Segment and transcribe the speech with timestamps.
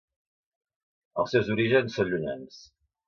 [1.23, 2.59] Els seus orígens són llunyans.